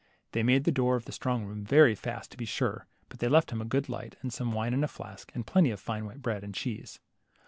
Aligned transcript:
They 0.31 0.41
made 0.41 0.63
the 0.63 0.71
door 0.71 0.95
of 0.95 1.05
the 1.05 1.11
strong 1.11 1.45
room 1.45 1.63
very 1.63 1.93
fast, 1.93 2.31
to 2.31 2.37
be 2.37 2.45
sure, 2.45 2.87
but 3.07 3.19
they 3.19 3.27
left 3.27 3.51
him 3.51 3.61
a 3.61 3.65
good 3.65 3.87
light, 3.87 4.15
and 4.23 4.33
some 4.33 4.51
wine 4.51 4.73
in 4.73 4.83
a 4.83 4.87
flask, 4.87 5.31
and 5.35 5.45
plenty 5.45 5.69
of 5.69 5.79
fine 5.79 6.05
white 6.07 6.23
bread 6.23 6.43
and 6.43 6.55
cheese. 6.55 6.99